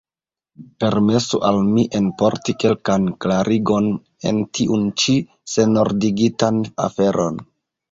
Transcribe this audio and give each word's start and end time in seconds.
Permesu 0.83 1.39
al 1.49 1.59
mi 1.75 1.83
enporti 1.99 2.55
kelkan 2.63 3.05
klarigon 3.27 3.91
en 4.31 4.41
tiun 4.59 4.89
ĉi 5.05 5.17
senordigitan 5.55 6.61
aferon. 6.91 7.43